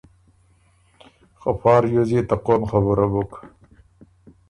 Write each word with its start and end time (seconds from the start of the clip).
خه 1.39 1.51
فا 1.61 1.73
ریوز 1.81 2.09
يې 2.15 2.21
ته 2.29 2.35
قوم 2.45 2.61
خبُره 2.71 3.07
بُک 3.11 3.31